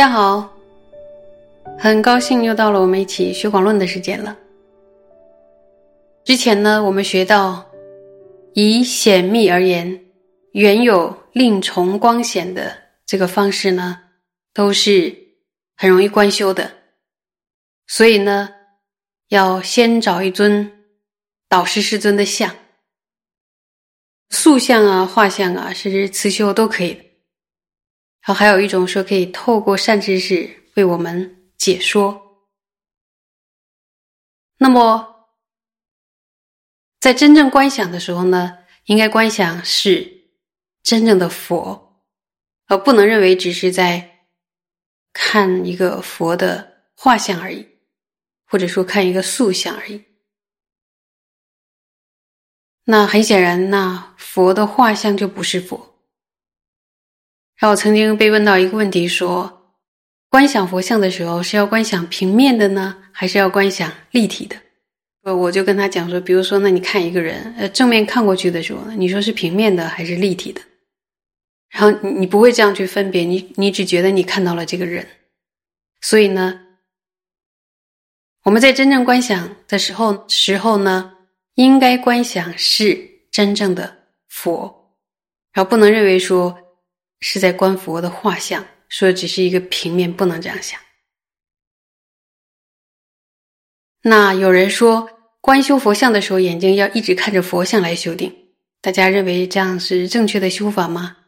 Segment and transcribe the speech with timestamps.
[0.00, 0.50] 大家好，
[1.78, 4.34] 很高兴又到了我们一起学广论的时间了。
[6.24, 7.70] 之前呢，我们学到
[8.54, 10.02] 以显密而言，
[10.52, 12.74] 原有令重光显的
[13.04, 14.00] 这个方式呢，
[14.54, 15.14] 都是
[15.76, 16.70] 很容易观修的。
[17.86, 18.48] 所以呢，
[19.28, 20.72] 要先找一尊
[21.46, 22.56] 导师师尊的像，
[24.30, 27.09] 塑像啊、画像啊，甚至刺绣都可以。
[28.22, 32.46] 好，还有一种说可以透过善知识为我们解说。
[34.58, 35.30] 那么，
[37.00, 40.28] 在真正观想的时候呢，应该观想是
[40.82, 42.04] 真正的佛，
[42.66, 44.26] 而不能认为只是在
[45.14, 47.66] 看一个佛的画像而已，
[48.44, 50.04] 或者说看一个塑像而已。
[52.84, 55.89] 那很显然，那佛的画像就不是佛。
[57.60, 59.74] 然后我曾经被问到一个问题，说
[60.30, 64.56] 观想佛像的时候是要观想平面的呢，还是要观想立体的？
[65.24, 70.62] 呃，我就跟他讲说，比如说，那你看一个人，呃，正面看过去的时候，你说是平面的还是立体的？
[71.68, 75.06] 然后你你不会这样去分别，你你只觉得你看到了这个人。
[76.00, 76.62] 所以呢，
[78.44, 81.12] 我们在真正观想的时候时候呢，
[81.56, 83.98] 应该观想是真正的
[84.30, 84.96] 佛，
[85.52, 86.56] 然后不能认为说。
[87.20, 90.80] 是在观佛的画像，说只是一个平面，不能这样想。
[94.02, 95.10] 那有人说，
[95.42, 98.48] 观修佛像的时候，眼睛要一直看着佛像来修定，
[98.80, 101.18] 大家认为这样是正确的修法吗？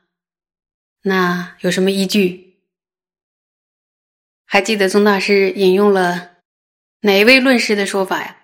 [1.02, 2.62] 那有什么依据？
[4.46, 6.38] 还记得宗大师引用了
[7.00, 8.38] 哪一位论师的说法呀？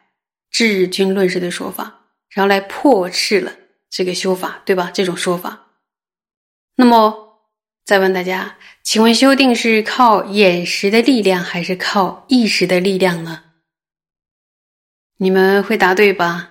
[0.51, 3.57] 智君论师的说法，然后来破斥了
[3.89, 4.91] 这个修法，对吧？
[4.93, 5.71] 这种说法，
[6.75, 7.28] 那么。
[7.89, 13.45] 再问大家，请问修定是靠眼识的力量，还是靠意识的力量呢？
[15.17, 16.51] 你们会答对吧？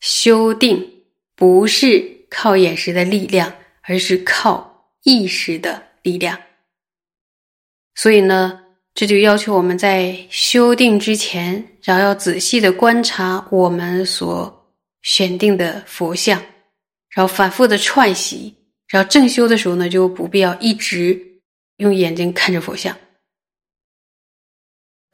[0.00, 1.04] 修订
[1.36, 6.40] 不是靠眼识的力量，而是靠意识的力量。
[7.94, 8.58] 所以呢，
[8.94, 14.72] 这就要求我们在修订之前，然后要仔细的观察我们所
[15.02, 16.42] 选定的佛像，
[17.10, 18.54] 然后反复的串习。
[18.92, 21.40] 然后正修的时候呢，就不必要一直
[21.78, 22.94] 用眼睛看着佛像。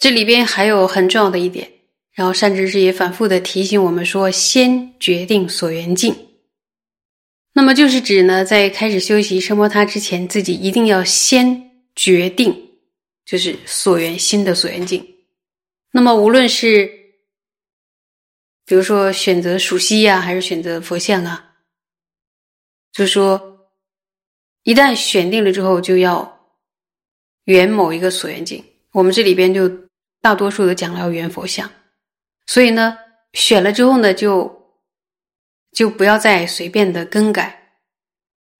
[0.00, 1.70] 这里边还有很重要的一点，
[2.12, 6.12] 然后善知识也反复的提醒我们说：先决定所缘境。
[7.52, 12.72] 那么就是指呢，在开始修习声波他之前，自己一定要先决定，
[13.24, 15.06] 就是所缘心的所缘境。
[15.92, 16.90] 那么无论是
[18.66, 21.54] 比如说选择属西呀，还是选择佛像啊，
[22.92, 23.47] 就说。
[24.68, 26.40] 一旦选定了之后，就要
[27.44, 28.62] 圆某一个所缘境。
[28.92, 29.66] 我们这里边就
[30.20, 31.70] 大多数的讲了要圆佛像，
[32.46, 32.98] 所以呢，
[33.32, 34.74] 选了之后呢，就
[35.72, 37.78] 就不要再随便的更改。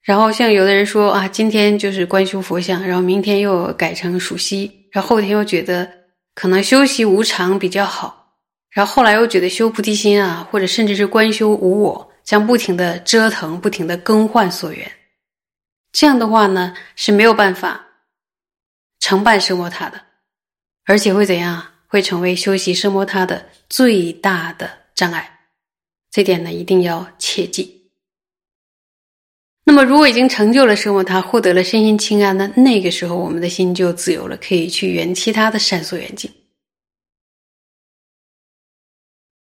[0.01, 5.87] 然后像有的人说啊，今天就是观修佛像，然后明天又改成属西，然后后天又觉得
[6.35, 8.39] 可能修习无常比较好，
[8.71, 14.91] 然后后来又觉得修菩提心啊，或者甚至是观修无我，将不停的折腾，不停的更换所缘。
[15.93, 17.87] 这样的话呢是没有办法
[19.01, 20.07] 承办声摩他的，
[20.85, 21.73] 而且会怎样？
[21.87, 25.49] 会成为修习声摩他的最大的障碍。
[26.11, 27.91] 这点呢一定要切记。
[29.65, 32.51] 那么，如果已经成就了声摩他，获得了身心清安呢？
[32.57, 36.33] 那个时候我们的心就自由了，可以去圆其他的善所缘境。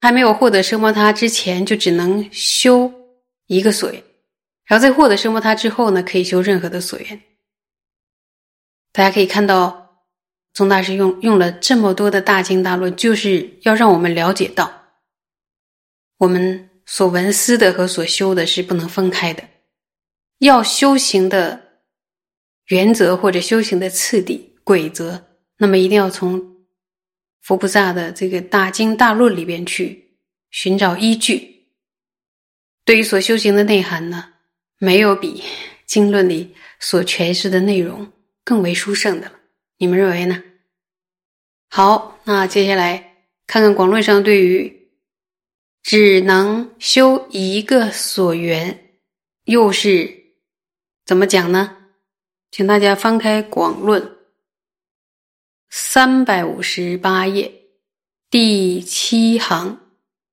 [0.02, 2.92] 还没有获得声摩他之前，就只能修
[3.48, 4.04] 一个所缘。
[4.66, 7.22] 然后在获得声波他之后呢，可以修任何的所缘。
[8.92, 10.06] 大家可以看到，
[10.54, 14.86] 宗大师用用了这么多的大经大论，就是要让我们了解到，
[16.18, 19.44] 我们所闻思的和所修的是不能分开的。
[20.40, 21.82] 要修行的
[22.68, 26.66] 原则或者修行的次第规则，那么一定要从
[27.42, 30.18] 佛菩萨的这个大经大论里边去
[30.52, 31.70] 寻找依据。
[32.86, 34.33] 对于所修行的内涵呢？
[34.84, 35.42] 没有比
[35.86, 38.12] 经论里所诠释的内容
[38.44, 39.40] 更为殊胜的了，
[39.78, 40.44] 你们认为呢？
[41.70, 43.16] 好，那接下来
[43.48, 44.90] 看看广论上对于
[45.82, 48.98] 只能修一个所缘，
[49.46, 50.34] 又是
[51.06, 51.78] 怎么讲呢？
[52.52, 54.18] 请大家翻开广论
[55.70, 57.70] 三百五十八页
[58.30, 59.80] 第七行，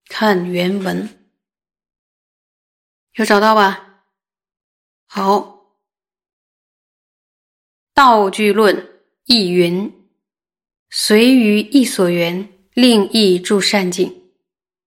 [0.07, 1.09] 看原文，
[3.13, 3.87] 有找到吧？
[5.23, 5.77] 好，
[7.93, 8.89] 道具论
[9.27, 9.93] 亦云：
[10.89, 14.11] 随于意所缘，令意助善境，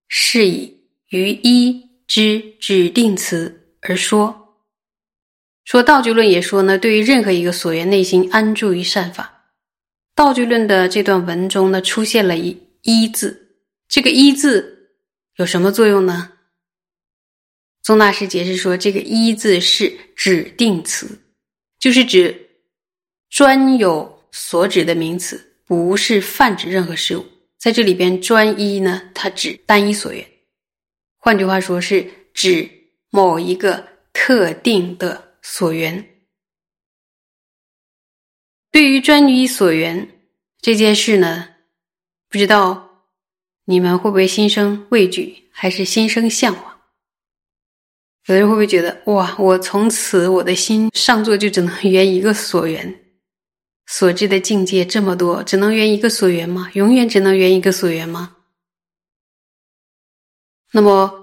[0.07, 0.75] 是以
[1.09, 4.57] 于一之指定词而说。
[5.65, 9.51] 说道具论也说呢，对于任何一个所缘内心安住于善法。
[10.15, 14.97] 道具论的这段文中呢，出现了一“一”字，这个“一”字
[15.35, 16.32] 有什么作用呢？
[17.83, 21.07] 宗大师解释说，这个“一”字是指定词，
[21.79, 22.49] 就是指
[23.29, 27.25] 专有所指的名词，不是泛指任何事物。
[27.59, 30.25] 在这里边，“专一”呢，它指单一所缘，
[31.17, 32.67] 换句话说，是指
[33.11, 35.31] 某一个特定的。
[35.45, 36.23] 所缘，
[38.71, 40.23] 对于专一所缘
[40.61, 41.49] 这件事呢，
[42.29, 43.03] 不知道
[43.65, 46.72] 你们会不会心生畏惧，还是心生向往？
[48.27, 52.93] 有人会不会觉得，哇，我从此我的心上座就只能圆一个所缘，
[53.87, 56.69] 所知的境界这么多，只能圆一个所缘吗？
[56.73, 58.37] 永远只能圆一个所缘吗？
[60.71, 61.19] 那么。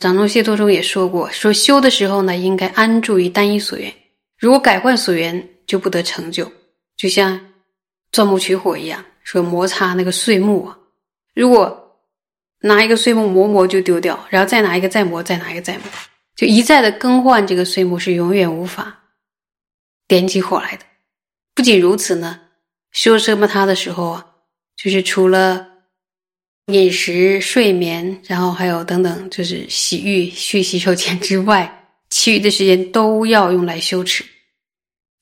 [0.00, 3.94] 掌中解脱中也说过，说修的时候呢，应该安住于单一所缘，
[4.36, 6.50] 如果改换所缘，就不得成就。
[6.96, 7.40] 就像
[8.10, 10.76] 钻木取火一样，说摩擦那个碎木啊，
[11.32, 11.96] 如果
[12.62, 15.84] 拿一个碎木磨磨就丢掉，然后再拿一个再磨，再拿一个再磨，
[16.36, 19.02] 就一再的更换这个碎木，是永远无法
[20.08, 20.84] 点起火来的。
[21.54, 22.40] 不仅如此呢，
[22.92, 24.26] 修奢摩他的时候啊，
[24.76, 25.68] 就是除了。
[26.68, 34.24] 饮食、睡眠，然后还有等等，就是洗浴、去洗手间之外，其余的时间都要用来修持。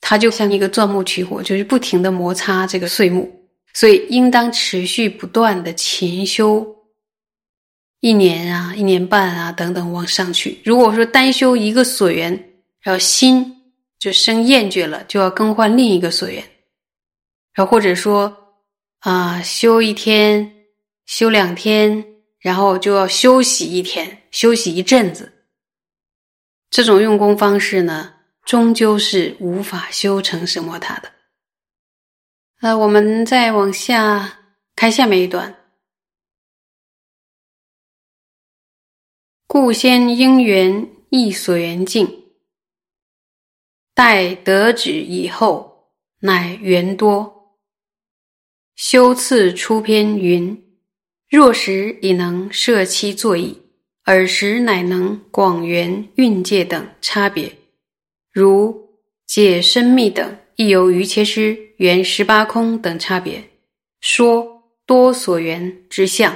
[0.01, 3.29] 它就像一个钻木取火，就是不停的摩擦这个碎木，
[3.75, 6.65] 所以应当持续不断的勤修，
[8.03, 10.61] 一年啊、一年半啊等等往上去。
[10.63, 12.31] 如果说单修一个所缘，
[12.83, 16.45] 然后心就生厌倦了，就要更换另一个所缘，
[17.55, 18.37] 然后或者说
[18.99, 20.59] 啊，修一天。
[21.05, 22.03] 修两天，
[22.39, 25.31] 然后就要休息一天，休息一阵子。
[26.71, 28.15] 这种用功方式呢，
[28.47, 31.11] 终究是无法修成什么塔的。
[32.61, 34.39] 呃，我们再往下
[34.77, 35.55] 看下面一段。
[39.55, 42.23] 故先因缘亦所缘境，
[43.95, 45.91] 待得止以后，
[46.21, 47.53] 乃缘多。
[48.75, 50.59] 修次出篇云。
[51.29, 53.61] 若时已能摄期作矣，
[54.07, 57.53] 尔时乃能广缘蕴界等差别，
[58.33, 58.89] 如
[59.27, 63.51] 解深密等，亦由于切师缘十八空等差别，
[64.01, 66.35] 说多所缘之相。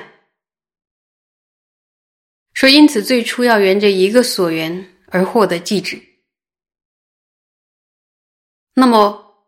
[2.56, 6.02] 说因此最初要圆着一个所缘而获得寂止，
[8.72, 9.46] 那么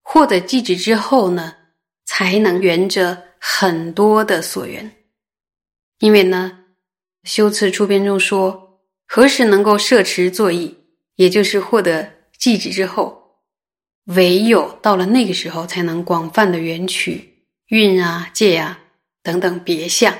[0.00, 1.54] 获得寂止之后呢，
[2.04, 3.28] 才能圆着。
[3.40, 4.96] 很多的所缘，
[6.00, 6.64] 因为呢，
[7.22, 10.76] 修辞出编中说，何时能够摄持作意，
[11.14, 13.38] 也就是获得寂止之后，
[14.06, 18.80] 唯有到了那个时候，才能广泛的缘取蕴啊、界啊
[19.22, 20.12] 等等别相。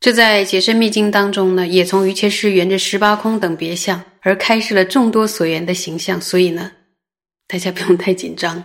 [0.00, 6.72] 这在解深密经当中呢，也从于切师缘着十八空等别相而开示了众多所缘的形象，所以呢，
[7.46, 8.64] 大家不用太紧张，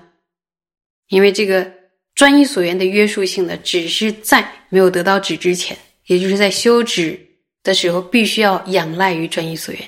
[1.09, 1.83] 因为这个。
[2.15, 5.75] 专一所缘的约束性呢，只是在没有得到止之前，
[6.05, 7.19] 也就是在修止
[7.63, 9.81] 的时候，必须要仰赖于专一所缘。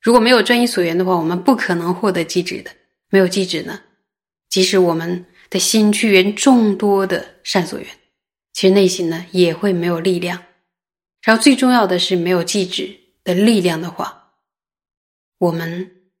[0.00, 2.70] 如果没有专一所缘的话，我们不可能获得寂止的。
[3.10, 3.78] 没有寂止呢，
[4.48, 7.86] 即使我们的心去缘众多的善所缘，
[8.54, 10.42] 其实内心呢也会没有力量。
[11.26, 14.34] 然后最重要的是，没有寂止的力量的话，
[15.38, 16.12] 我们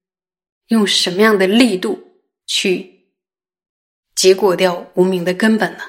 [0.66, 3.06] 用什么样的力度去？
[4.16, 5.84] 结果掉无名的根本呢？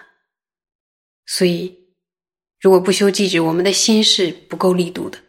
[1.26, 1.96] 所以，
[2.60, 5.20] 如果不修寂止，我们的心是不够力度的。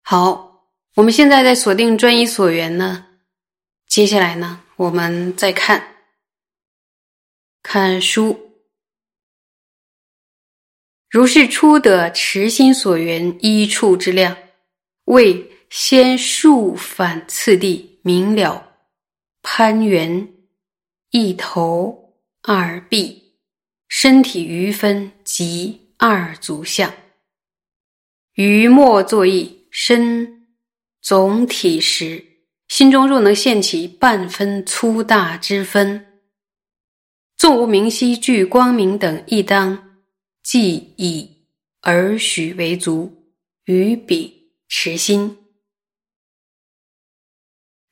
[0.00, 3.06] 好，我们现在在锁定专一所缘呢。
[3.86, 5.96] 接下来呢，我们再看
[7.62, 8.45] 看书。
[11.16, 14.36] 如是出得持心所缘一处之量，
[15.06, 18.74] 为先数反次第明了
[19.40, 20.28] 攀缘。
[21.12, 23.32] 一头二臂，
[23.88, 26.92] 身体余分及二足相。
[28.34, 30.48] 余末作意身
[31.00, 32.22] 总体时，
[32.68, 36.04] 心中若能现起半分粗大之分，
[37.38, 39.85] 纵无明晰具光明等，亦当
[40.46, 41.48] 既以
[41.80, 43.24] 而许为足。
[43.64, 45.36] 于彼持心。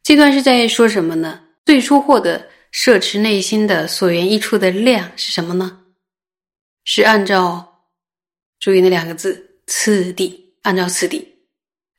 [0.04, 1.48] 这段是在说什么呢？
[1.64, 5.84] 最初获得摄持内心的所缘一处的量是什么呢？
[6.84, 7.88] 是按照
[8.60, 11.40] 注意那两个字次第，按照次第。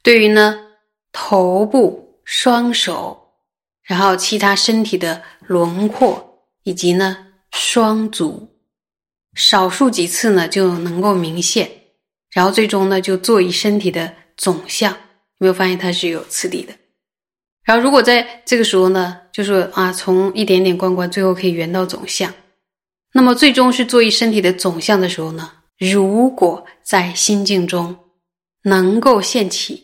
[0.02, 0.78] 对于呢
[1.12, 3.42] 头部、双手，
[3.82, 8.55] 然后其他身体的轮廓，以及呢双足，
[9.36, 11.70] 少数几次呢就能够明现，
[12.32, 14.92] 然后最终呢就做以身体的总相。
[14.92, 14.98] 有
[15.40, 16.74] 没有发现它是有次第的？
[17.64, 22.34] 然后如果在这个时候呢，就是啊从一点点观观，最后可以圆到总相。
[23.14, 27.96] 那么最终是做一身体的总相的时候呢，如果在心境中
[28.64, 29.84] 能够现起。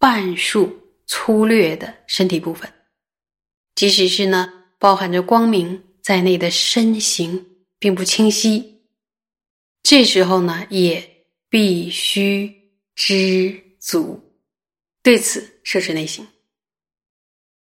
[0.00, 2.72] 半数粗略的身体部分，
[3.74, 7.44] 即使是呢包含着光明在内的身形
[7.78, 8.79] 并不清晰，
[9.82, 14.20] 这时候呢也必须知足，
[15.02, 16.26] 对此摄持内心。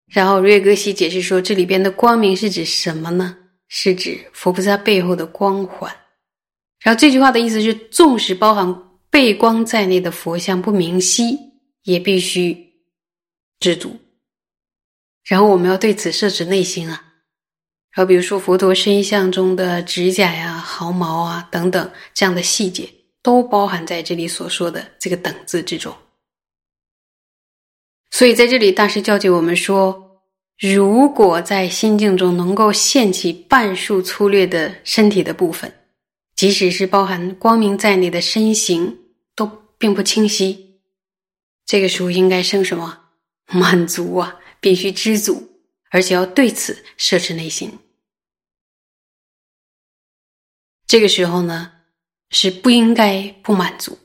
[0.06, 3.36] 然后瑞格西解释说，这里边的光明是指什么呢？
[3.68, 5.94] 是指佛菩萨背后的光环。
[6.80, 11.50] 然后这句话的意思是，纵使包含背光在内的佛像不明晰。
[11.84, 12.74] 也必须
[13.58, 13.98] 知足，
[15.24, 17.09] 然后我们要对此设置内心啊。
[17.92, 22.88] 然后比如说佛陀身像中的指甲呀、毫毛啊等等这样的细节，
[23.22, 25.92] 都包含在这里所说的这个“等”字之中。
[28.10, 30.22] 所以在这里，大师教诫我们说：
[30.58, 35.72] 如果在心境中能够现起半数粗略的身体的部分，
[36.36, 38.98] 即使是包含光明在内的身形，
[39.34, 40.78] 都并不清晰。
[41.66, 43.00] 这个时候应该生什么
[43.52, 44.36] 满足啊？
[44.60, 45.49] 必须知足，
[45.90, 47.78] 而且要对此设置内心。
[50.86, 51.70] 这个时候呢，
[52.30, 53.98] 是不应该不满足。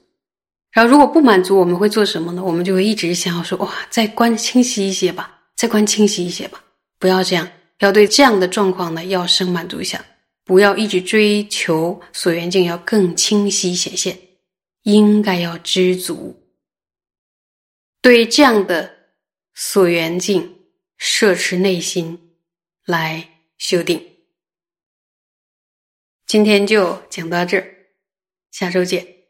[0.72, 2.44] 然后，如果不满足，我们会做什么呢？
[2.44, 6.62] 我们就会一直想要说：“哇，再观清晰一些吧，再观清晰一些吧。”
[7.00, 7.50] 不要这样，
[7.80, 10.04] 要对这样的状况呢，要生满足想，
[10.44, 14.20] 不要一直追求所缘境要更清晰显现，
[14.84, 16.38] 应该要知足。
[18.02, 18.94] 对这样的
[19.54, 20.55] 所缘境
[20.98, 22.38] 摄持内心
[22.86, 24.18] 来修订。
[26.26, 27.88] 今天就讲到这儿，
[28.52, 29.25] 下周见。